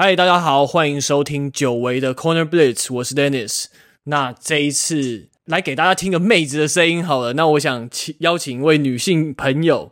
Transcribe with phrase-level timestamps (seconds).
[0.00, 3.64] 嗨，大家好，欢迎收听久违的 Corner Blitz，我是 Dennis。
[4.04, 7.32] 那这一次来给大家听个妹子的声音好了。
[7.32, 9.90] 那我想请邀请一位女性朋友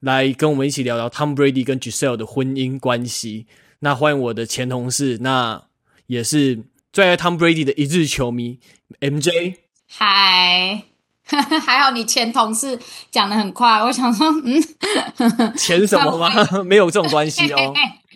[0.00, 3.46] 来跟我们一起聊聊 Tom Brady 跟 Giselle 的婚姻关系。
[3.78, 5.62] 那欢迎我的前同事，那
[6.08, 8.58] 也是最爱 Tom Brady 的一日球迷
[8.98, 9.54] MJ。
[9.88, 10.82] 嗨，
[11.64, 12.76] 还好你前同事
[13.12, 16.28] 讲的很快，我想说，嗯，前什么吗？
[16.66, 17.72] 没有这种关系哦。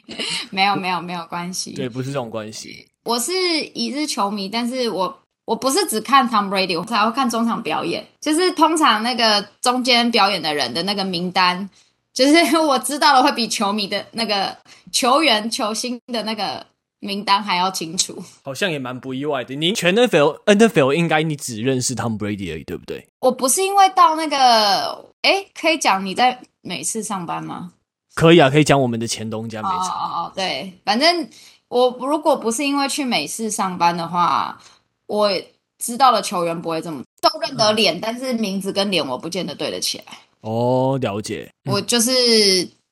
[0.50, 2.86] 没有没有没有关系，对，不是这种关系。
[3.04, 3.32] 我是
[3.74, 8.06] 一日球迷，但是我我不是只看 Tom Brady，我还会看中场表演。
[8.20, 11.68] 就是通常那个中间表演的人的那个名单，
[12.12, 14.56] 就是 我知道的会比球迷的那个
[14.92, 16.66] 球员球星的那个
[17.00, 18.22] 名单还要清楚。
[18.42, 19.54] 好像也蛮不意外的。
[19.54, 23.08] 你全 NFL NFL 应该你只认识 Tom Brady 而已，对不对？
[23.20, 27.72] 我不是因为到那个，哎，可以讲你在每次上班吗？
[28.18, 29.92] 可以啊，可以讲我们的前东家没错。
[29.92, 31.28] 哦对，反正
[31.68, 34.60] 我如果不是因为去美式上班的话，
[35.06, 35.30] 我
[35.78, 40.18] 知道的球员不会这么都认得脸，嗯、但是名字跟脸我不见得对得起来。
[40.40, 41.48] 哦，了解。
[41.62, 42.10] 嗯、我就是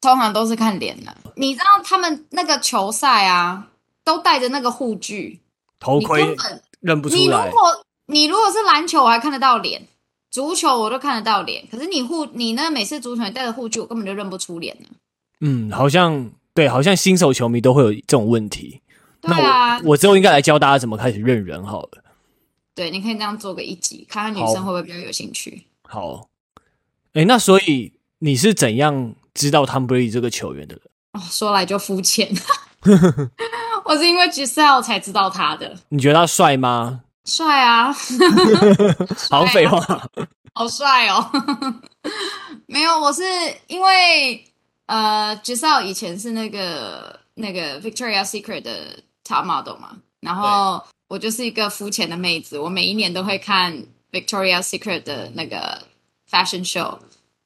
[0.00, 1.12] 通常都是看脸的。
[1.34, 3.66] 你知道他们那个球赛啊，
[4.04, 5.40] 都戴着那个护具
[5.80, 7.20] 头盔，根本认不出来。
[7.20, 9.82] 你如果你如果是篮球，我还看得到脸；
[10.30, 11.66] 足球我都看得到脸。
[11.68, 14.88] 可是你护你那个美式足球你戴着护具，我根本就认不出脸了。
[15.40, 18.80] 嗯，好像对，好像新手球迷都会有这种问题。
[19.20, 22.04] 对啊，那我我之后应该来教大家怎么开始认人好了。
[22.74, 25.66] 对，你可以这样做个一集，看看女生会不会比较有兴趣。
[25.82, 26.28] 好，
[27.14, 30.82] 哎，那所以你是怎样知道 Tom Brady 这个球员的人？
[31.12, 32.28] 哦，说来就肤浅，
[33.84, 35.76] 我是因为 Giselle 才知道他的。
[35.88, 37.02] 你觉得他帅吗？
[37.24, 37.92] 帅啊！
[39.30, 39.80] 好废话，
[40.54, 41.30] 好帅哦。
[42.66, 43.22] 没有，我是
[43.66, 44.44] 因为
[44.86, 53.76] 呃，Giselle 以前是那个那个 Victoria Secret 的 top model 嘛，然后我就是一个肤浅的妹子，我每一年都会看
[54.12, 55.82] Victoria Secret 的那个
[56.30, 56.98] fashion show。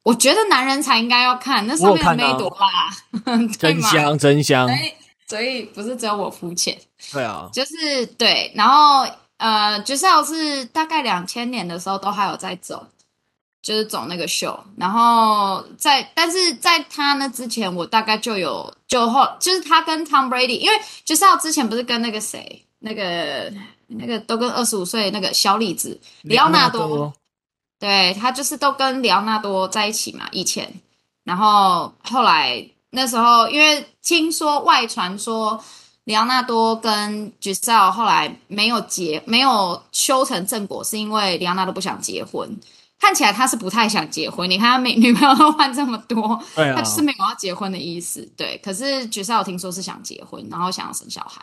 [0.02, 2.90] 我觉得男人才应该要看，那上面的妹多啦，
[3.58, 4.66] 真香真香。
[4.66, 4.92] 所以
[5.26, 6.78] 所以不是只有我肤浅，
[7.12, 12.86] 对啊，就是对，然后呃，Giselle 是大概两千年的时候都还有在走。
[13.62, 23.52] 就是走那个秀，然后在，但是在他那之前，我大概就有就后，就是他跟 Tom Brady，因为就是要之前不是跟那个谁，那个
[23.88, 27.12] 那个都跟二十五岁那个小李子里奥纳多，
[27.78, 30.72] 对，他就是都跟里奥纳多在一起嘛，以前，
[31.24, 35.62] 然后后来那时候，因为听说外传说
[36.04, 42.58] 里奥纳多跟 Giselle 后来没有结，没有修成正果，是因为里奥纳多不想结婚。
[43.00, 48.20] 看起来他是不太想结婚，你看他每女朋友都换这么多，对啊，他就是没有要结婚的意思。
[48.36, 51.40] 对，可是 Giselle 听说是想结婚，然后想要生小孩，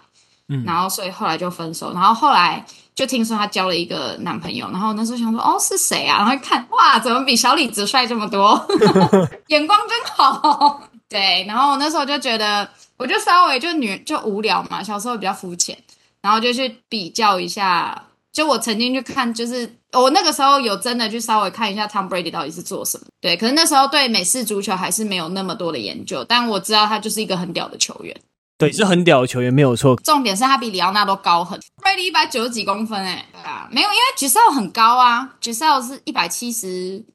[0.50, 2.64] 嗯，然后所以后来就分手，然后后来
[2.94, 6.20] 就听说他交了一个男朋友，然后那时候想说哦是谁啊？
[6.20, 8.64] 然后一看哇，怎么比小李子帅这么多？
[9.48, 10.82] 眼光真好。
[11.10, 15.78] 对，然后那时候就觉得，我就稍微就女就无聊嘛，小时候比较肤浅，
[16.22, 18.04] 然后就去比较一下。
[18.34, 23.06] 就我曾经去看，就是我那个时候有真的去稍微看一下 Tom Brady 到底是做什么。
[23.22, 28.16] 对，可是那时候对美式足球还是没有那么多的研究，但我知道他就是一个很屌的球员。
[28.58, 29.96] 对，是很屌的球员，没有错。
[29.98, 37.06] 重点是他比里奥纳多高很，Brady 一百九十几公分，哎，对啊，没有，因为 Giselle 很高啊，Giselle 是一百七十，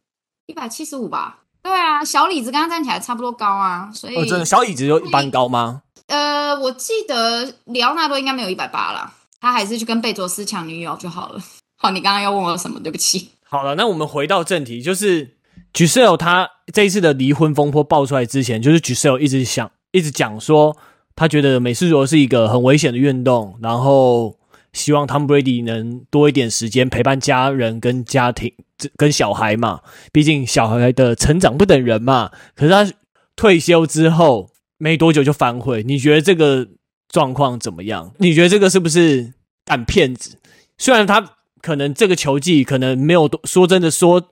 [0.46, 1.40] 一百七十五吧？
[1.62, 5.82] 对啊，小李子跟他站起来差不多高啊，所以、哦、真的小李子就一般高吗？
[6.06, 9.12] 呃，我记得里奥纳多应该没有一百八啦。
[9.40, 11.42] 他还是去跟贝佐斯抢女友就好了。
[11.82, 12.78] 好，你刚刚要问我什么？
[12.78, 13.30] 对不起。
[13.42, 15.36] 好了，那我们回到正题，就是
[15.74, 20.76] Giselle 他这一次的离婚风波爆出来之前，就是 Gisele 一直想一直讲说，
[21.16, 24.38] 他觉得美式足球是一个很危险的运动，然后
[24.72, 28.52] 希望 Tom Brady 能多一点时间陪伴家人跟家庭
[28.96, 29.80] 跟小孩嘛，
[30.12, 32.30] 毕竟小孩的成长不等人嘛。
[32.54, 32.92] 可是他
[33.34, 36.68] 退休之后没多久就反悔，你觉得这个？
[37.12, 38.14] 状况怎么样？
[38.16, 39.34] 你觉得这个是不是
[39.66, 40.38] 干骗子？
[40.78, 41.22] 虽然他
[41.62, 44.22] 可能这个球技可能没有多，说真的说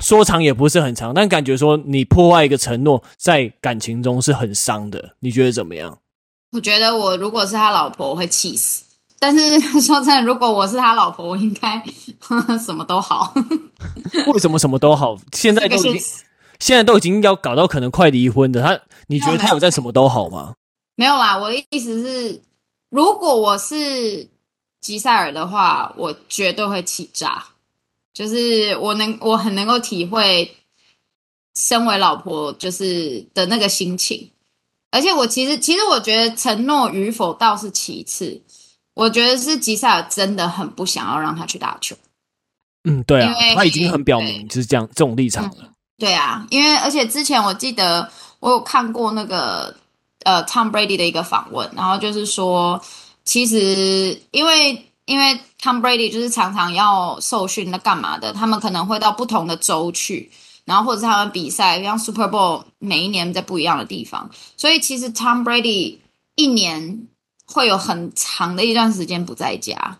[0.00, 5.14] 说长也不是很长，但感觉说你破坏一个承诺，在感情中是很伤的。
[5.20, 5.98] 你觉得怎么样？
[6.52, 8.82] 我觉得我如果是他老婆，我会气死。
[9.20, 11.82] 但是说真的，如果我是他老婆，我应该
[12.58, 13.32] 什么都好。
[14.32, 15.16] 为什么什么都好？
[15.32, 15.98] 现在都已经
[16.58, 18.78] 现在都已经要搞到可能快离婚的他，
[19.08, 20.54] 你觉得他有在什么都好吗？
[20.96, 22.42] 没有啦，我的意思是，
[22.90, 24.28] 如果我是
[24.84, 27.46] 吉赛尔的话，我绝对会气炸。
[28.12, 30.54] 就是我能，我很能够体会
[31.56, 34.30] 身为老婆就是的那个心情。
[34.90, 38.42] 而且我其实其实我觉得承诺与否倒是其次，
[38.92, 41.96] 我觉得是吉赛尔真的很不想要让他去打球。
[42.84, 45.56] 嗯，对啊，他已经很表明就是这样这种立场了。
[45.62, 48.08] 嗯，对啊，因为而且之前我记得
[48.38, 49.74] 我有看过那个
[50.24, 52.80] 呃 Tom Brady 的一个访问，然后就是说，
[53.24, 60.30] 其实因为因为 Tom Brady 就是常常要受训那干嘛的，他们可能会到不同的州去。
[60.66, 65.98] 然后或者是他们比赛，像 Super Bowl 每一年在不一样的地方，所以其实 Tom Brady
[66.36, 67.06] 一年
[67.44, 69.98] 会有很长的一段时间不在家。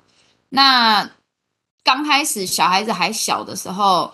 [0.48, 1.10] 那
[1.82, 4.10] 刚开始小孩子还小的时候，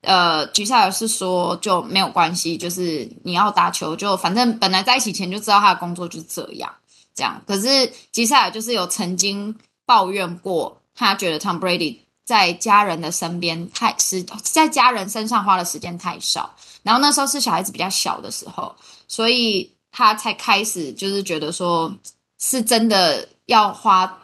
[0.00, 6.72] 呃，吉赛尔是说就没有关系，就是你要打球就反正本来在一起前就知道他的工作就是这样
[7.14, 7.42] 这样。
[7.46, 9.54] 可是吉赛尔就是有曾经
[9.86, 11.98] 抱怨过，他觉得 Tom Brady。
[12.24, 16.54] 在家人的身边太时，在家人身上花的时间太少，
[16.84, 18.74] 然后那时候是小孩子比较小的时候，
[19.08, 21.92] 所以他才开始就是觉得说，
[22.38, 24.20] 是真的要花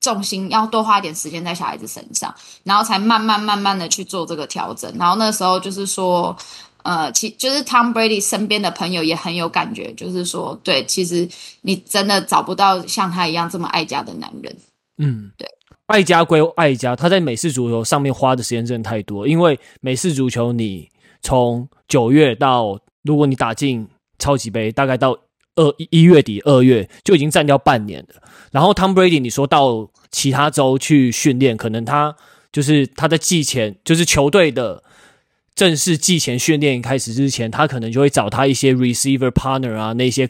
[0.00, 2.32] 重心，要多花一点时间在小孩子身上，
[2.62, 4.90] 然后才慢慢慢慢的去做这个调整。
[4.96, 6.34] 然后那时候就是说，
[6.82, 11.28] 呃，其就是 Tom Brady 身边的朋友也很有感觉，就是说，对，其实
[11.62, 14.56] 你真的找不到像他一样这么爱家的男人。
[14.98, 15.48] 嗯，对。
[15.86, 19.26] 爱家归爱家，他在美式足球上面花的时间真的太多。
[19.26, 20.88] 因为美式足球，你
[21.20, 25.18] 从九月到，如果你打进超级杯，大概到
[25.56, 28.22] 二一月底二月就已经占掉半年了。
[28.52, 32.14] 然后 Tom Brady，你说到其他州去训练，可能他
[32.52, 34.84] 就是他在季前，就是球队的
[35.60, 40.26] 正式季前训练开始之前，他可能就会找他一些 receiver partner 啊，那些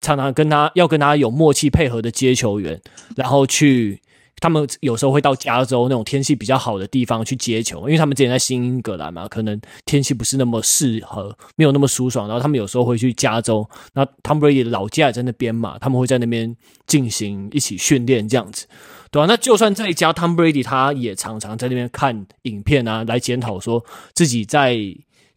[0.00, 2.80] 常常跟他要跟他有默契配合的接球员，
[3.14, 4.00] 然后去。
[4.40, 12.26] 他们有时候会到加州那种天气比较好的地方去接球，因为他们之前在新英格兰嘛，可能天气不是那么适合，没有那么舒爽。
[12.26, 16.54] 然后他们有时候会去加州，那 Tom Brady 老家也在那边嘛，他们会在那边
[16.86, 18.66] 进行一起训练这样子，
[19.14, 19.26] 对、啊？
[19.28, 24.76] 那就算在家，Tom Brady 他也常常在那边看影片啊，来检讨说自己在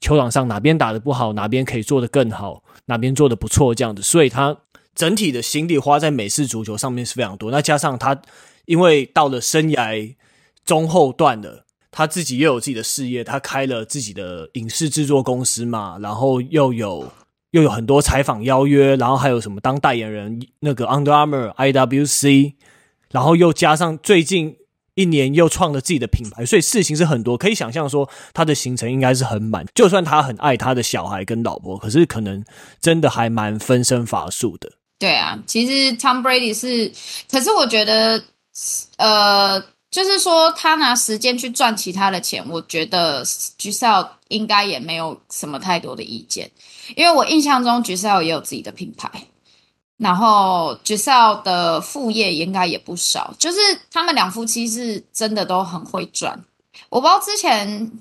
[0.01, 4.01] 球场上哪边打得不好，哪边可以做得更好，哪边做得不错这样子。
[4.01, 4.57] 所以他
[4.95, 7.51] 整体的心力花在美式足球上面是非常多。
[7.51, 8.21] 那加上他。
[8.67, 10.13] 因为到了生涯
[10.65, 17.09] 中后段了，他自己又有自己的事业，他开了自己的影视制作公司嘛，然后又有
[17.51, 22.55] 又有很多采访邀约，然后还有什么当代言人，那个 Under Armour、IWC，
[23.11, 24.55] 然后又加上最近
[24.95, 29.65] 一年又创了自己的品牌，所以事情是很多，可以想象说他的行程应该是很满。
[29.75, 32.43] 就算他很爱他的小孩跟老婆，可是可能
[32.81, 34.71] 真的还蛮分身乏术的。
[34.99, 36.91] 对啊，其实 Tom Brady 是，
[37.31, 38.23] 可是我觉得。
[38.97, 39.61] 呃，
[39.91, 46.49] 就是说他拿时间去赚其他的钱，我觉得 Gisele 应该也没有什么太多的意见，
[46.95, 49.11] 因为我印象中 Gisele 也有自己的品牌，
[49.97, 51.13] 然后杰森
[51.43, 53.57] 的副业应该也不少，就是
[53.91, 56.39] 他们两夫妻是真的都很会赚。
[56.89, 57.91] 我不知道之前，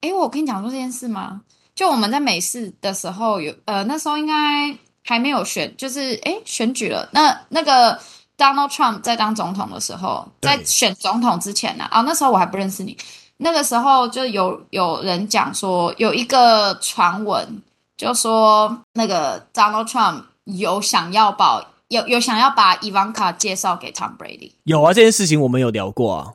[0.00, 1.42] 诶，我跟你讲过这件事吗？
[1.74, 7.98] 就我们在美式的时候有，呃，那时候应该还没有选，就是诶，选举了，那那个。
[8.36, 12.98] Donald Trump 在当总统的时候，在选总统之前呢、啊，那时候我还不认识你。
[13.36, 17.62] 那个时候就有有人讲说，有一个传闻，
[17.96, 24.52] 就说那个 Donald Trump 有想要把有有想要把 Ivanka 介绍给 Tom Brady。
[24.64, 26.34] 有啊，这件事情我们有聊过啊。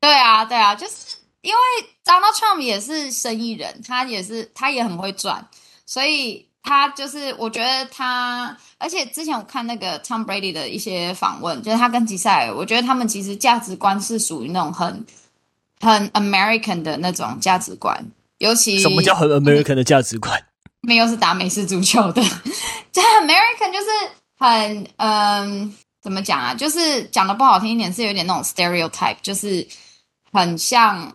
[0.00, 0.94] 对啊，对啊，就是
[1.40, 1.58] 因为
[2.04, 5.48] Donald Trump 也是生意人，他也是他也很会赚，
[5.86, 6.46] 所以。
[6.64, 15.04] 他就是，我觉得他，而且之前我看那个 Tom Brady 的一些访问，就是他跟吉赛尔，我觉得他们其实价值观是属于那种很
[15.80, 18.06] 很 American 的那种价值观，
[18.38, 20.40] 尤其什么叫很 American 的价值观？
[20.82, 22.22] 没有是打美式足球的，
[22.92, 23.88] 这 American 就是
[24.38, 26.54] 很嗯，怎么讲啊？
[26.54, 29.66] 就是讲的不好听一点，是有点那种 stereotype，就是
[30.30, 31.14] 很像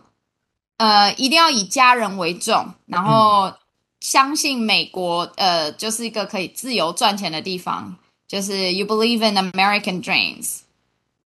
[0.78, 3.54] 呃，一定要以家人为重，然后。
[4.00, 7.96] 相信美国，呃，就是一个可以自由赚钱的地方，
[8.28, 10.60] 就是 you believe in American dreams。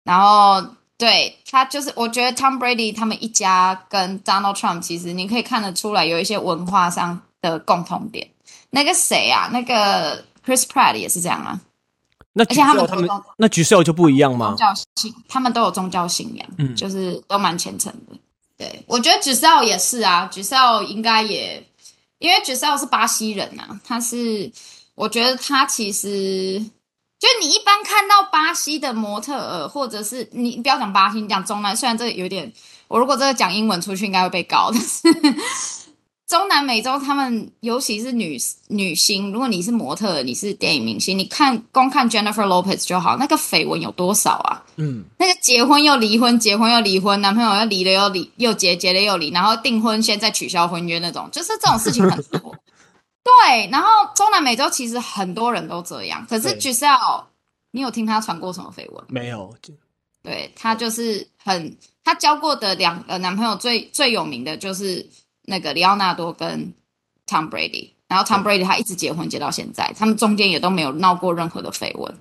[0.05, 0.63] 然后，
[0.99, 8.31] 对，他就是，我觉得 Tom Brady 他们一家跟 Donald Trump 其实你可以看得出来有一些文化上的共同点。
[8.71, 11.61] 那个谁啊，那个 Chris Pratt 也是这样啊。
[12.33, 14.49] 那而且他们他们那 Gisele 就不一样吗？
[14.49, 18.17] 宗教信，他们都有宗教信仰，嗯，就是都蛮虔诚的。
[18.57, 21.67] 对，我觉得 Gisele 也是啊，Gisele 应该也。
[22.19, 24.53] 因为 Gisele 是巴西人呐、啊，他是，
[24.95, 26.61] 我觉得他其实，
[27.19, 32.53] 就你一般看到巴西的模特儿，或者是你不要讲巴西，你讲中南，虽然这个有点，
[32.89, 35.09] 我如果这个讲英文出去应该会被告，但是
[36.31, 44.63] 中南美洲他们，尤其是女女星，如果你是模特，你是电影明星，你看光看 Jennifer Lopez 就好，那个绯闻有多少啊？
[44.77, 52.55] 嗯，那个结婚又离婚，结婚又离婚，男朋友又离了又离，又结结了又离，然后订婚现在取消婚约那种，就是这种事情很多。
[53.25, 57.25] 对，然后中南美洲其实很多人都这样，可是 Giselle，
[57.73, 59.05] 你有听他传过什么绯闻？
[59.09, 59.53] 没有。
[60.23, 65.05] 对，他就是很，他交过的两个男朋友最最有名的就是。
[65.51, 66.73] 那个里奥纳多跟
[67.27, 72.17] Tom Brady，然后 Tom Brady 他一直结婚结到现在，他们中间也都没有闹过任何的绯闻。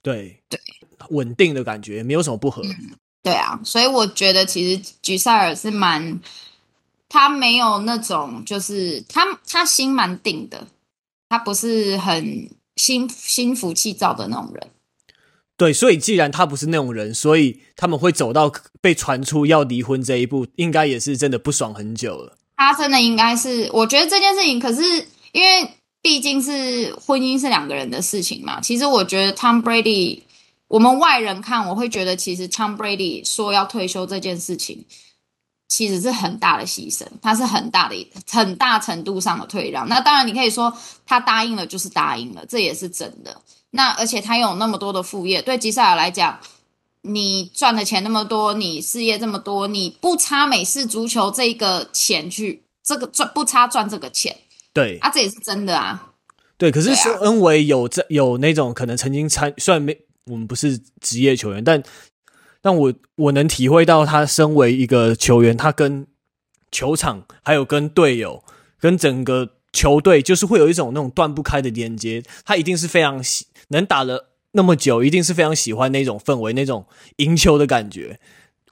[0.00, 0.58] 对对，
[1.10, 2.62] 稳定的感觉，没有什么不合。
[2.64, 2.92] 嗯。
[3.22, 6.20] 对啊，所以我觉得其实吉塞尔是蛮，
[7.08, 10.66] 他没有那种就是他他心蛮定的，
[11.28, 14.68] 他不是很心心浮气躁的那种人。
[15.56, 18.50] 对，所以既然他不是那种人，所以他们会走到
[18.80, 22.36] 被传出要离婚这一步，应该也是真的不爽很久了。
[22.62, 24.82] 发生的应该是，我觉得这件事情，可是
[25.32, 25.68] 因为
[26.00, 28.60] 毕竟是婚姻是两个人的事情嘛。
[28.60, 30.22] 其实我觉得 Tom Brady，
[30.68, 34.84] 我们外人看，我会觉得其实 Tom Brady 说要退休这件事情，
[35.66, 39.88] 其实是很大的牺牲，他是很大的、很大程度上的退让。
[39.88, 40.72] 那当然，你可以说
[41.04, 43.42] 他答应了就是答应了，这也是真的。
[43.70, 46.38] 那而且他有那么多的副业，对吉赛尔来讲。
[47.02, 54.36] 你赚的钱那么多，你事业这么多，你不差美式足球这一个钱去，这个赚不差赚这个钱，
[54.72, 56.12] 对啊，这也是真的啊。
[56.56, 61.82] 对，可是说恩维有这有那种可能曾经参，虽然没我们不是职业球员，但
[62.60, 66.06] 但我我能体会到他身为一个球员，他跟
[66.70, 68.44] 球场还有跟队友
[68.78, 73.20] 跟整个球队，就是会有一种那种断不开的连接，他一定是非常
[73.70, 74.26] 能打的。
[74.52, 78.20] 那么久，一定是非常喜欢那种氛围，那种赢球的感觉。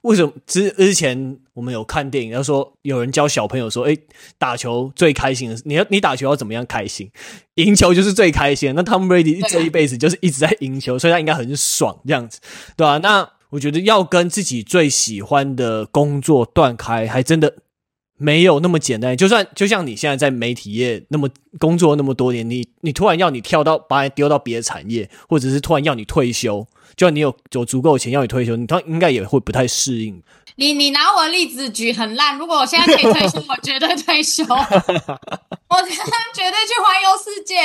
[0.03, 3.99] 为什么之之前我们有看电影，要说有人教小朋友说：“诶，
[4.39, 7.11] 打球最开心的是你要你打球要怎么样开心？
[7.55, 12.39] 赢球就是最开心。”那 Tom Brady 这一辈子就是一直在赢球，所以他应该很爽这样子，
[12.75, 12.97] 对吧？
[12.97, 17.57] 那我觉得要跟自己最喜欢的工作断开，还真的。
[18.23, 30.21] 没有那么简单，就算就像你现在在媒体业那么工作那么多年，你你突然要你跳到把你丢到别的产业，或者是突然要你退休，就算你有有足够的钱要你退休，你他应该也会不太适应。
[30.57, 34.55] 你你拿我的例子举很烂，如果我现在可以退休，我绝对退休， 我
[35.81, 37.55] 绝对去环游世界。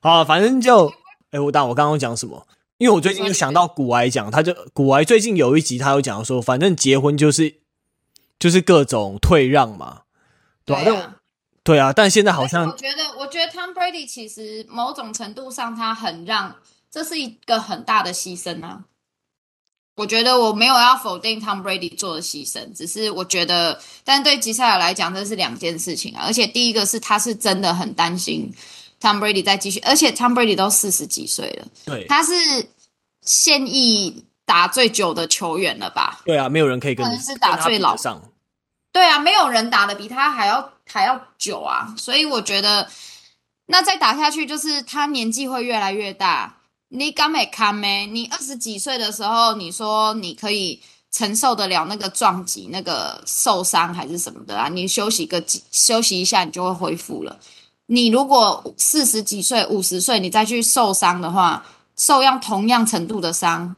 [0.00, 0.90] 好，反正就
[1.32, 2.46] 哎，我当我刚刚讲什么？
[2.78, 7.56] 因为我最近就想到古埃讲，他就古埃最近有一集他有讲说，反正结婚就是。
[8.38, 10.02] 就是各种退让嘛，
[10.64, 11.16] 对啊，对啊，
[11.64, 16.54] 对啊，但现在好像我觉得，我觉得 Tom Brady 其实某种程度上他很让，
[16.90, 18.84] 这是一个很大的牺牲啊。
[19.96, 26.22] 我觉得我没有要否定 Tom Brady 做的牺牲，只是我觉得，但对吉赛尔来讲，这是两件事情啊。
[26.24, 28.54] 而且第一个是他是真的很担心
[29.00, 32.32] Tom Brady 再继续，而且 Tom Brady 都四十几岁了，对，他是
[33.22, 34.24] 现役。
[34.48, 36.20] 打最久的球员了吧？
[36.24, 38.22] 对啊，没有人可以跟你是打最老上。
[38.90, 41.94] 对啊，没有人打的比他还要还要久啊！
[41.98, 42.88] 所以我觉得，
[43.66, 46.56] 那再打下去，就是他年纪会越来越大。
[46.88, 48.06] 你敢没看没？
[48.06, 50.80] 你二十几岁的时候，你说你可以
[51.12, 54.68] 承受得了那个撞击、那个受伤还是什么的啊？
[54.70, 57.38] 你休息个几休息一下，你就会恢复了。
[57.86, 63.76] 你如果四十几岁、五十岁，你再去受伤的话，受样同样程度的伤。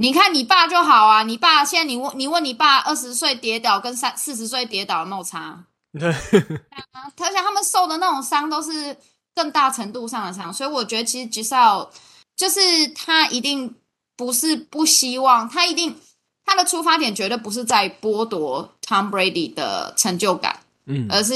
[0.00, 5.64] 你看你爸就好啊，你爸现在你问你问你爸二十岁跌倒跟三四十岁跌倒有没有差？
[5.98, 8.96] 对啊，而且他们受的那种伤都是
[9.34, 11.88] 更大程度上的伤，所以我觉得其实 Giselle
[12.36, 13.74] 就是他一定
[14.16, 15.96] 不是不希望，他一定
[16.44, 21.34] 他的出发点绝对不是在剥夺 Tom Brady 的成就感，嗯，而是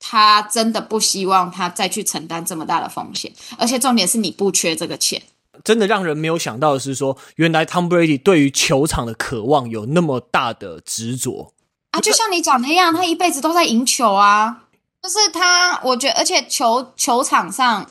[0.00, 5.22] 他真的不希望他再去承担这么大的风险，而且重点是你不缺这个钱。
[5.64, 11.52] 真的让人没有想到的是说，原来 Tom Brady 对于球场的渴望有那么大的执着
[11.92, 12.00] 啊！
[12.00, 14.64] 就像你讲的一样，他一辈子都在赢球啊。
[15.02, 17.88] 就是他，我觉得，而且球球场上，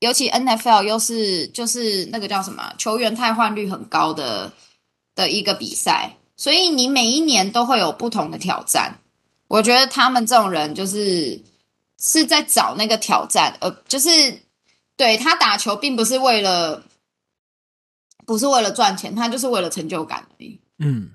[0.00, 4.52] 尤其 NFL 又是就是那个叫什么球员汰换率很高的
[5.14, 8.98] 的一个比赛，所以你每一年都会有不同的挑战。
[9.48, 11.40] 我觉得他们这种人就是
[11.98, 14.08] 是在找那个挑战，呃，就是
[14.96, 16.82] 对他打球并不是为了。
[18.28, 20.60] 不是为了赚钱，他就是为了成就感而已。
[20.80, 21.08] 嗯，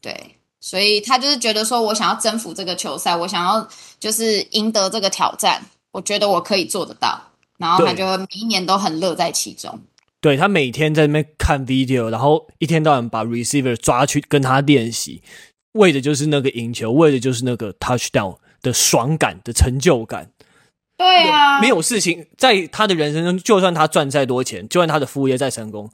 [0.00, 3.68] 对，所以他就是觉得说，我想要征服这个球赛，我想要
[4.00, 7.20] 就是赢得这个挑战，我觉得我可以做得到。
[7.58, 9.78] 然后他就每一年都很乐在其中。
[10.22, 15.20] 对，他每天在那边看 video，然后一天到晚把 receiver 抓去跟他练习，
[15.72, 20.30] 为的就是那个赢球，为的就是那个 touchdown 的爽感的成就感。
[20.96, 25.90] 对啊，没有事情在他的人生中，就算他赚再多钱，就算他的副业再成功，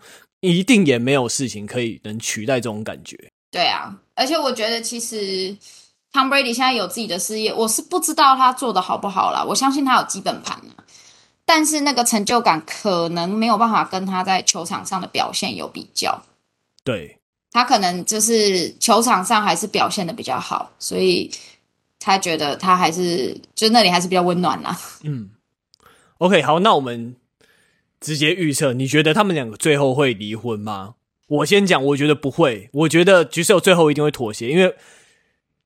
[0.51, 3.17] 一定也没有事情可以能取代这种感觉。
[3.51, 5.57] 对啊，而且我觉得其实
[6.13, 9.43] Tom Brady 现在有自己的事业，我是不知道他做的好不好啦。
[9.43, 10.85] 我相信他有基本盘啊，
[11.47, 16.23] 但是那个成就感可能没有办法跟他在球场上的表现有比较。
[16.85, 17.19] 对，
[17.51, 21.31] 他可能就是球场上还是表现的比较好，所以。
[22.05, 24.77] 他觉得他还是就那里还是比较温暖啦。
[25.05, 25.31] 嗯
[26.19, 27.15] ，OK，好，那我们
[28.03, 30.97] 直接预测，你觉得他们两个最后会离婚吗？
[31.29, 32.69] 我先讲，我觉得不会。
[32.73, 34.75] 我觉得橘色最后一定会妥协，因为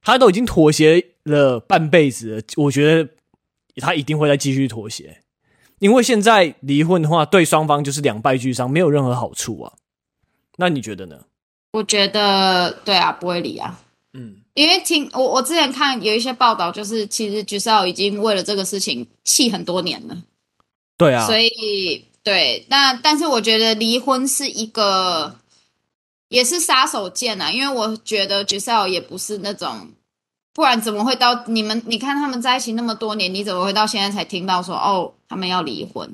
[0.02, 3.10] 他都已经妥协了半辈子了，我觉得
[3.76, 5.22] 他一定会再继续妥协。
[5.78, 9.72] 因为现在离婚的话，对双方就是两败俱伤，没有任何好处啊。
[10.58, 11.24] 那你觉得呢？
[11.72, 13.80] 我觉得对啊，不会离啊。
[14.12, 14.36] 嗯。
[14.54, 20.16] 因为听我我之前看有一些报道，就是其实 Gisele 已经为了这个事情气很多年了。
[20.96, 25.36] 对啊，所以对，那但是我觉得离婚是一个
[26.28, 29.92] 也是杀手锏啊，因为我觉得 Gisele 也不是那种，
[30.52, 31.80] 不然怎么会到你们？
[31.86, 36.12] 你看他们在一起那么多年，你怎么会到现在才听到说哦他们要离婚？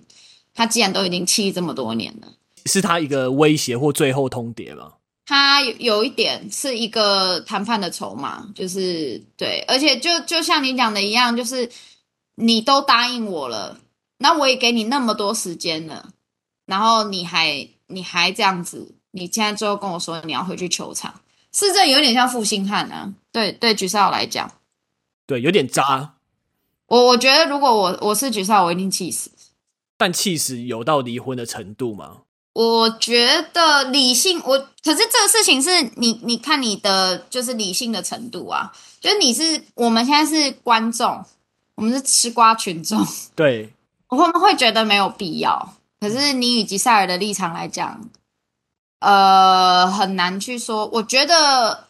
[0.52, 2.28] 他既然都已经气这么多年了，
[2.66, 4.92] 是他一个威胁或最后通牒吗？
[5.24, 11.70] 他有一点是一个谈判的筹码，就是对，而且就就像你讲的一样，就是
[12.34, 13.78] 你都答应我了，
[14.22, 16.10] 那我也给你那么多时间了，
[16.64, 21.20] 然后你还你还这样子，你现在最后跟我说你要回去球场，
[21.52, 23.12] 是这有点像负心汉啊？
[23.30, 24.50] 对对，橘少来讲，
[25.26, 26.14] 对，有点渣。
[26.86, 29.30] 我我觉得如果我我是橘少，我一定气死。
[29.96, 32.18] 但气死有到离婚的程度吗？
[32.54, 41.24] 我觉得理性，我可是这个事情是你，你看你的就是理性的程度啊，就是你是我们现在是观众，
[41.76, 43.02] 我们是吃瓜群众，
[43.34, 43.72] 对，
[44.16, 45.74] 我们会觉得没有必要。
[45.98, 48.10] 可是你以吉赛尔的立场来讲，
[49.00, 50.86] 呃，很难去说。
[50.88, 51.88] 我觉得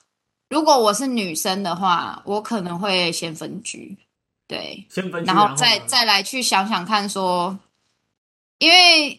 [0.48, 3.98] 如果我是女生的话，我可能会先分居，
[4.46, 7.58] 对，先分居，然后再再来去想想看说，
[8.58, 9.18] 因为。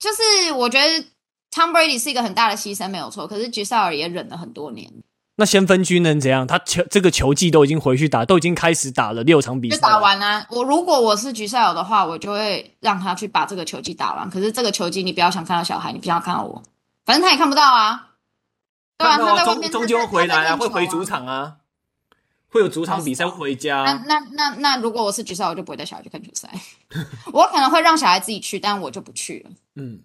[0.00, 1.04] 就是我觉得
[1.50, 3.26] Tom Brady 是一个很大的牺牲，没有错。
[3.26, 4.90] 可是吉赛尔也忍了很多年。
[5.40, 6.46] 那先分居能怎样？
[6.46, 10.46] 他球这个球季都已经回去打，都已经开始打了六场比赛，就打完啊。
[10.50, 14.28] 我如果我是局赛友的话，我就会让他去把这个球季打完。
[14.28, 16.62] 可是这个球季你不要想看到小孩，你不要看到我，
[17.06, 18.08] 反正他也看不到啊。
[18.98, 21.56] 对啊，他在外面，终终究回来啊，会回主场啊，
[22.50, 23.84] 会有主场比赛回家。
[23.84, 26.50] 那那那那，如果我是局赛尔，我就不会带小孩去看球赛。
[27.32, 29.50] 我可能会让小孩自己去，但我就不去了。
[29.76, 30.00] 嗯，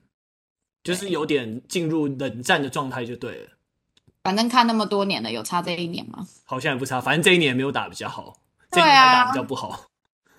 [0.82, 3.50] 就是有点进入冷战的状态就对了。
[4.26, 6.26] 反正看那么多年了，有差这一年吗？
[6.46, 8.34] 好像也不差，反正这一年没有打比较好，啊、
[8.72, 9.82] 这一年打比较不好。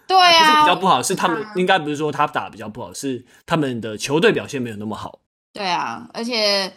[0.09, 5.21] 对啊，不是比较不好，是他们、啊、应该不是说他打比较不好，是他们的球队表现没有那么好。
[5.53, 6.73] 对啊，而且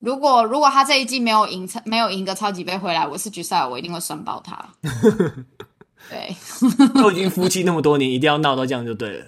[0.00, 4.62] 如果如果他这一季没有赢没有赢个超级杯回来，我是决赛，我一定会酸爆他。
[6.10, 6.36] 对，
[6.94, 9.26] 都已经夫妻那么多年，一定要闹到这样就对了。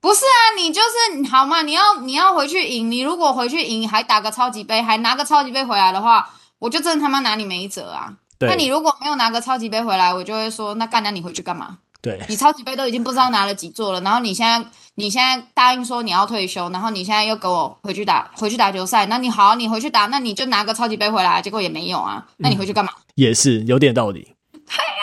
[0.00, 1.62] 不是啊，你就是好嘛？
[1.62, 6.28] 你要你要回去赢，你如果回去赢还打个超级杯，还拿个超级杯回来的话，
[6.62, 8.14] 我就真的他妈拿你没辙啊！
[8.38, 11.78] 对那你如果没有拿个超级杯回来，我就会说那干那你回去干嘛？
[12.00, 22.92] 对，你超级杯都已经不知道拿了几座了，然后你现在你现在答应说你要退休，然后你现在又给我回去打回去打球赛，那你好，你回去打，那你就拿个超级杯回来，结果也没有啊，那你回去干嘛？
[22.96, 24.34] 嗯， 也是有点道理。
[24.52, 25.02] 对呀，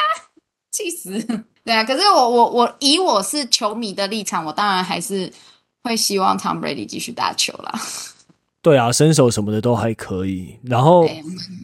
[0.71, 1.43] 气死！
[1.65, 5.31] 对啊，可是我我我以我是球迷的立场，我当然还是
[5.83, 7.77] 会希望 Tom Brady 继续打球啦。
[8.61, 10.57] 对啊，身手什么的都还可以。
[10.63, 11.05] 然后，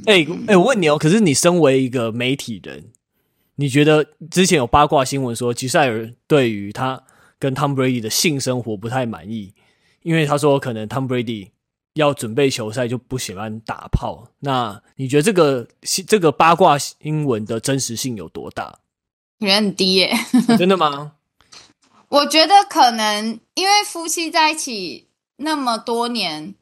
[0.06, 2.92] 哎哎、我问你哦，可是你身为一个媒体人，
[3.56, 7.04] 你觉得之前有八卦新闻说吉赛尔对于他
[7.38, 9.54] 跟 Tom Brady 的性生活不太满意，
[10.04, 11.50] 因为他说可能 Tom Brady
[11.96, 14.30] 要准备球赛就不喜欢打炮。
[14.40, 15.68] 那你觉得这个
[16.08, 18.80] 这个八卦新闻的真实性有多大？
[19.40, 20.14] 觉得很低耶，
[20.58, 21.12] 真的吗？
[22.08, 26.56] 我觉得可能因为夫妻在一起那么多年，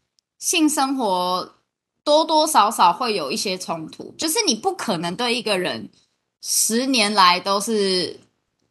[0.44, 1.54] 性生活
[2.04, 4.14] 多多少少会有一些冲突。
[4.18, 5.90] 就是你不可能对一个人
[6.42, 8.20] 十年来都是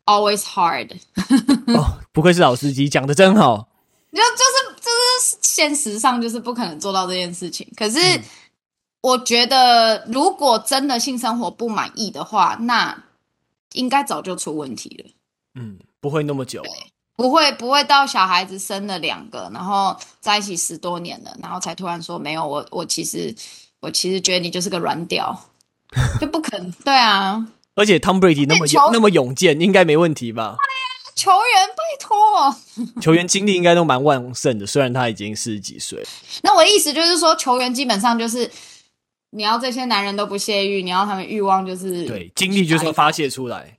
[0.04, 0.90] always hard。
[1.74, 3.70] 哦，不愧是老司机，讲的真好。
[4.12, 7.66] 就就是就是现实上就是不可能做到这件事情。
[7.74, 7.98] 可是
[9.00, 13.04] 我觉得，如果真的性生活不满意的话，那
[13.72, 15.11] 应该早就出问题了，
[15.54, 16.62] 嗯，不会那么久，
[17.16, 23.35] 不会不会到小孩子生了两个，然后在一起十多年了，然后才突然说没有我我其实
[23.81, 25.38] 我其实觉得你就是个软屌，
[26.20, 30.57] 就不肯，对啊，而且 Tom Brady 那么勇那么勇健，应该没问题吧？
[31.14, 36.05] 球员拜托， 球员精力应该都蛮旺盛的，虽然他已经四十几岁。
[36.42, 38.51] 那我的意思就是说，球员基本上就是
[39.31, 43.77] 你要这些男人都不泄欲，你要他们欲望就是对精力就是发泄出来。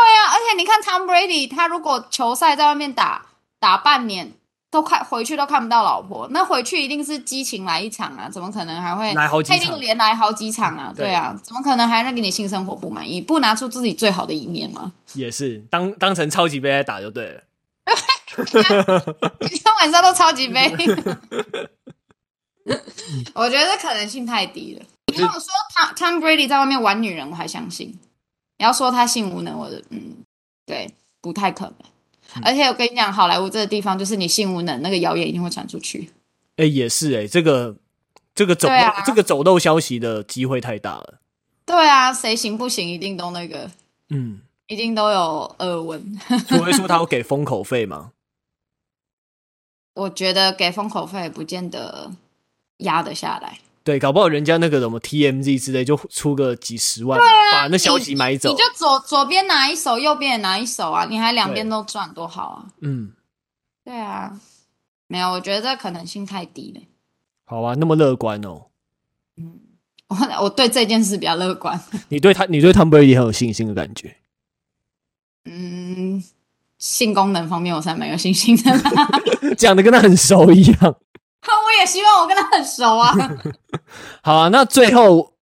[0.00, 3.26] 对啊，而且你看 Tom Brady，他如果球赛在外面打
[3.60, 4.32] 打半年。
[4.72, 8.26] 都看回去都看不到老婆，那回去一定是激情来一场啊！
[8.26, 9.58] 怎么可能还会来好几场？
[9.58, 10.90] 他一定连来好几场啊！
[10.96, 13.20] 对啊，怎么可能还能给你性生活不满意？
[13.20, 14.90] 不拿出自己最好的一面吗？
[15.12, 17.42] 也是，当当成超级杯来打就对了。
[19.40, 20.72] 每天晚上都超级杯，
[23.34, 24.86] 我觉得可能性太低了。
[25.12, 27.90] 你跟我说他 Tom Brady 在外面玩女人，我还相信；
[28.62, 30.18] 你要说他性无能，我的嗯，
[30.64, 30.88] 对，
[31.20, 31.74] 不太可能。
[32.44, 36.12] 而且我跟你讲，好莱坞这个地方就是你性无能，那个谣言一定会传出去。
[36.54, 37.74] 哎、欸，也是哎、欸，这个
[38.36, 41.18] 这个走、啊、这个走漏消息的机会太大了。
[41.66, 43.68] 对啊，谁行不行，一定都那个，
[44.10, 46.20] 嗯，一定都有耳闻。
[46.46, 48.12] 除非说他会给封口费吗？
[49.94, 52.12] 我觉得给封口费不见得
[52.76, 53.58] 压得下来。
[53.84, 58.50] 对，搞不好人家那个什么 TMZ 之类就出个几十万，啊、把那消息买走。
[58.50, 62.66] 你，你就左左边拿一手，右边也拿一手啊，你还两边都赚，多好啊！
[62.80, 63.12] 嗯，
[63.84, 64.38] 对啊，
[65.08, 66.82] 没有，我觉得这可能性太低了。
[67.44, 68.66] 好啊，那么乐观哦。
[69.36, 69.58] 嗯，
[70.08, 71.80] 我我对这件事比较乐观。
[72.08, 74.16] 你对他，你对 Tom Brady 很有信心的感觉。
[75.44, 76.22] 嗯，
[76.78, 78.72] 性功能方面我才蛮有信心的。
[79.58, 80.96] 讲的跟他很熟一样。
[81.66, 83.12] 我也希望我跟他很熟啊。
[84.22, 85.34] 好啊，那最后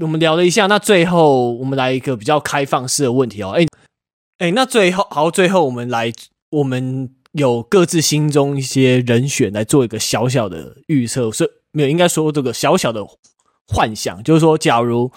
[0.00, 3.50] 我们聊了一下，那最后我们来一个比较开放式的问题哦。
[3.50, 3.68] 哎、欸、
[4.48, 6.12] 哎、那最后好，最后我们来，
[6.50, 13.04] 我们有各自心中一些人选来做一个小小的预测，是没有应该说这个小小的
[13.66, 15.10] 幻想，就是说，假如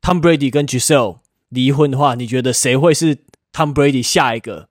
[0.00, 3.16] Tom Brady 跟 Giselle 离婚的话，你觉得谁会是
[3.52, 4.68] Tom Brady 下一个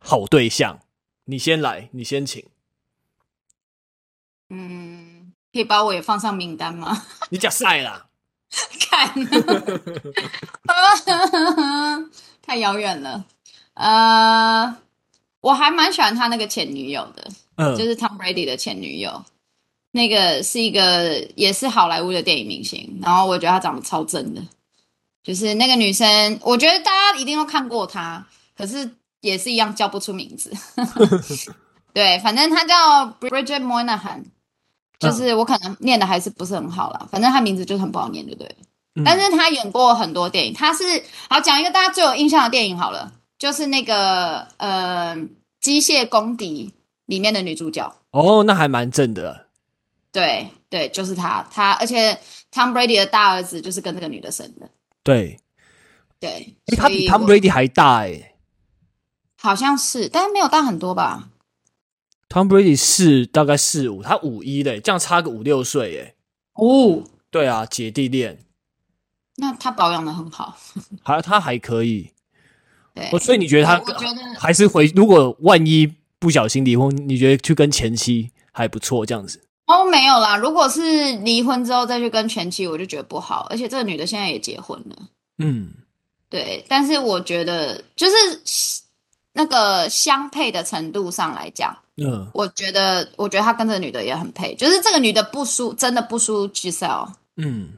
[0.00, 0.80] 好对象？
[1.26, 2.44] 你先来，你先请。
[4.50, 7.00] 嗯，可以把我也放上名单吗？
[7.30, 8.06] 你讲晒啦，
[8.90, 9.14] 看，
[12.42, 13.24] 太遥远了。
[13.74, 14.76] 呃，
[15.40, 19.24] 我还蛮喜欢他那个前女友的，嗯，就是 Tom Brady 的前女友，
[19.92, 24.42] 那个是一个也是好莱坞的电影明星，然后我觉得她长得超正的，
[25.22, 28.26] 就是那个女生，我觉得大家一定都看过她，
[28.58, 28.90] 可是
[29.20, 30.52] 也是一样叫不出名字。
[31.94, 34.24] 对，反正她叫 Bridget Moynahan。
[35.04, 38.56] 就是我可能念的还是不是很好啦，反正他名字就是很不好念，对不对？
[39.04, 40.84] 但是他演过很多电影，他是
[41.28, 45.16] 好讲一个大家最有印象的电影好了，就是那个呃
[45.60, 46.72] 《机械公敌》
[47.06, 47.92] 里面的女主角。
[48.12, 49.46] 哦，那还蛮正的。
[50.12, 52.16] 对对，就是他，他而且
[52.52, 54.68] Tom Brady 的大儿子就是跟这个女的生的。
[55.02, 55.40] 对
[56.20, 58.34] 对，他比 Tom Brady 还大哎，
[59.36, 61.30] 好像是，但是没有大很多吧。
[62.34, 66.16] Tom Brady 是大概四五，他五一嘞，这样差个五六岁耶。
[66.54, 68.40] 哦，对啊，姐弟恋。
[69.36, 70.58] 那他保养的很好，
[71.04, 72.10] 还他还可以。
[72.92, 73.78] 对，所以你觉得他？
[73.78, 74.86] 我觉得还是回。
[74.96, 79.40] 如果万一不小心离婚，你觉得去跟前妻还不错这样子？
[79.66, 80.36] 哦，没有啦。
[80.36, 83.46] 如果是离婚之后再去跟前妻，我就觉得不好。
[83.48, 84.96] 而且这个女的现在也结婚了。
[85.38, 85.70] 嗯，
[86.28, 86.64] 对。
[86.68, 88.12] 但是我觉得，就是
[89.34, 91.78] 那个相配的程度上来讲。
[91.96, 97.12] 嗯，我觉得，我觉得他跟这个女的也很配，就是这个女的不输，真的不输 Giselle。
[97.36, 97.74] 嗯，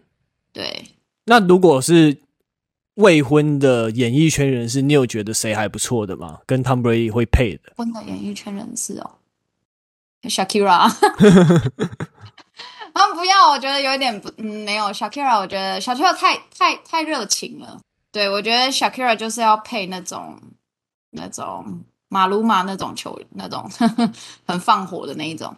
[0.53, 0.87] 对。
[1.25, 2.17] 那如果是
[2.95, 6.41] 未婚的演艺圈人士，你有觉得谁还不错的吗？
[6.47, 7.73] 跟 Tom Brady 会配的？
[7.77, 9.11] 婚的演艺圈人士哦
[10.23, 10.89] ，Shakira。
[12.95, 17.79] 啊，不要，我觉得有一点不，嗯，没有 Shakira，我觉得 Shakira 太太太热情了。
[18.11, 20.41] 对，我觉得 Shakira 就是要配那种
[21.11, 21.85] 那种。
[22.17, 24.11] 马鲁马那种球，那种呵呵
[24.49, 25.55] 很放火的那一种。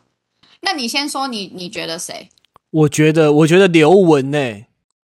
[0.62, 2.30] 那你先说你，你你觉得谁？
[2.70, 4.64] 我觉得，我觉得刘雯呢，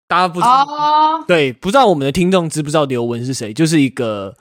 [0.08, 1.28] 大家不知道，oh.
[1.28, 3.54] 对，不知道我们的听众知不知道刘雯是谁？
[3.54, 4.38] 就是一个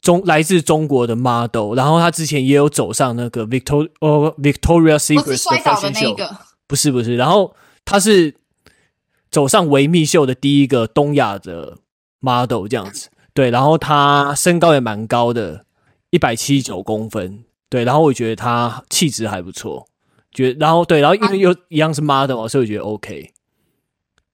[0.00, 6.36] 中来自中国的 model，然后他之前也有走上那个 Victor 哦 Victoria Secret 的摔倒的那个，
[6.66, 8.34] 不是不是，然后他是
[9.30, 11.78] 走上维密秀的第一个东亚的
[12.18, 13.08] model 这样子。
[13.34, 15.66] 对，然后他身高也蛮高的，
[16.10, 17.44] 一百七十九公分。
[17.68, 19.88] 对，然后我觉得他气质还不错，
[20.30, 23.34] 觉得然后对，然后因为又一样是 model，所以我觉得 OK。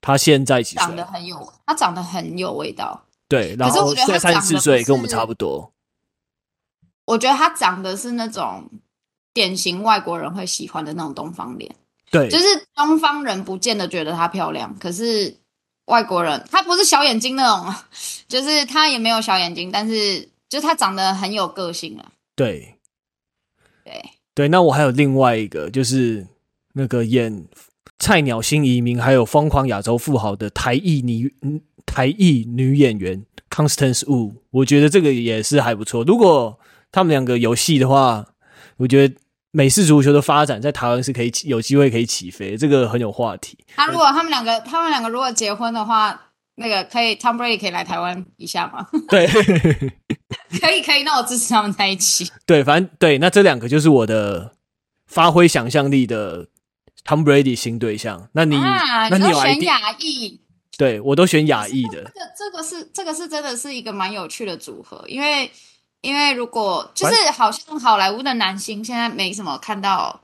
[0.03, 0.87] 他现在几岁？
[0.87, 3.07] 长得很有，他长得很有味道。
[3.27, 5.73] 对，然后现在三十四岁，跟我们差不多。
[7.07, 8.69] 我觉得他长得是那种
[9.33, 11.75] 典型外国人会喜欢的那种东方脸。
[12.11, 15.39] 对，就是东方人不见得觉得她漂亮，可是。
[15.91, 17.75] 外国人，他不是小眼睛那种，
[18.27, 22.13] 就是他也没有小眼睛，但是就是他长得很有个性啊。
[22.35, 22.77] 对，
[23.85, 24.03] 对
[24.35, 26.27] 对，那我还有另外一个，就是
[26.73, 27.33] 那个演
[27.99, 31.35] 《菜鸟新移民》还有《疯狂亚洲富豪》的台裔女
[31.85, 36.05] 台裔女演员 Constance Wu，我觉得这个也是还不错。
[36.05, 36.59] 如果
[36.93, 38.27] 他们两个有戏的话，
[38.79, 39.15] 我觉得
[39.53, 43.59] 美式足球的发展在台湾是可以有机会可以起飞，这个很有话题。
[43.75, 48.87] 他如果他们两个，他们两个如果结婚的话，那个可以 Tom Brady 可以来台湾一下吗？
[49.09, 49.27] 对。
[50.61, 52.31] 可以可以，那我支持他们在一起。
[52.47, 54.53] 对，反正对，那这两个就是我的
[55.07, 56.47] 发挥想象力的
[57.05, 58.29] Tom Brady 新对象。
[58.33, 60.41] 那你，啊、那你有选亚裔？
[60.77, 61.91] 对，我都选亚裔的。
[61.93, 65.51] 这个这个是这个是真的是一个蛮有趣的组合，因为
[66.01, 70.23] 因为如果就是好像好莱坞的男星现在没什么看到，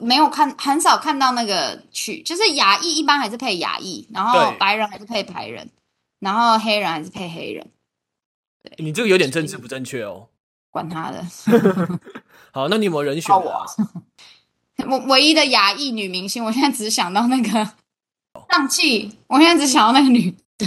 [0.00, 5.70] 没有看很少看到那个曲，就是亚裔一般还是配亚裔，然后白人还是配白人，
[6.20, 7.66] 然后黑人还是配黑人。
[8.76, 10.28] 你这个有点政治不正确哦，
[10.70, 11.24] 管他的。
[12.52, 13.34] 好，那你有没有人选？
[13.34, 13.66] 我，
[14.86, 17.48] 我唯一的亚裔女明星，我现在只想到那个
[18.50, 20.66] 上汽，我现在只想到那个女的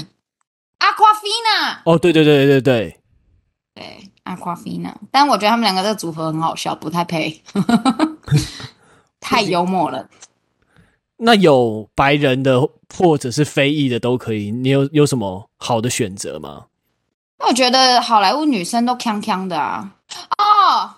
[0.79, 1.81] Aquafina。
[1.85, 3.00] 哦，对对对对对对
[4.25, 4.93] ，Aquafina。
[5.11, 7.41] 但我觉得他们两个这个组合很好笑，不太配，
[9.19, 10.07] 太幽默了。
[11.17, 16.65] 那有白人的或者是非裔的都可以，你有有什么好的选择吗？
[17.37, 19.95] 那我觉得好莱坞女生都锵锵的啊！
[20.37, 20.93] 哦，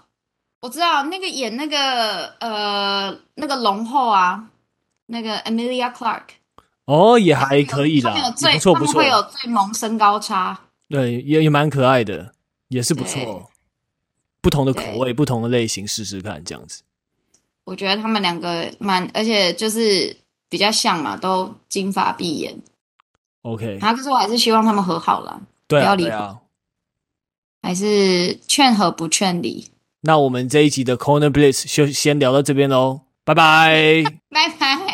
[0.61, 4.45] 我知道那个演那个呃那个龙后啊，
[5.05, 6.21] 那个 Amelia Clarke
[6.85, 10.57] 哦，也还可以啦，不错不错，会有最萌身高差，
[10.89, 12.32] 对，也也蛮可爱的，
[12.73, 13.49] 也是不错。
[14.41, 16.81] 不同的口味，不同的类型，试试看这样子。
[17.63, 20.17] 我觉得他们两个蛮，而且就是
[20.49, 22.59] 比较像嘛，都金发碧眼。
[23.43, 25.41] OK，然后可是我还是希望他们和好了。
[25.67, 26.37] 对啊，不要离婚，
[27.61, 29.65] 还是劝和不劝离。
[30.01, 34.93] 那我们这一集的 Corner Blitz 就先聊到这边喽，拜拜， 拜拜。